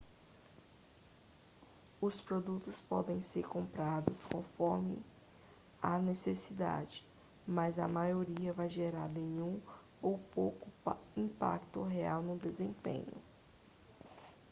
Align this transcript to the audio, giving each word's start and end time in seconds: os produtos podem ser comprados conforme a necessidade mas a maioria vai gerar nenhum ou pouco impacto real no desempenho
os 2.01 2.19
produtos 2.19 2.81
podem 2.81 3.21
ser 3.21 3.45
comprados 3.47 4.23
conforme 4.25 4.99
a 5.79 5.99
necessidade 5.99 7.05
mas 7.47 7.77
a 7.77 7.87
maioria 7.87 8.51
vai 8.51 8.67
gerar 8.67 9.07
nenhum 9.09 9.61
ou 10.01 10.17
pouco 10.17 10.67
impacto 11.15 11.83
real 11.83 12.23
no 12.23 12.35
desempenho 12.35 13.13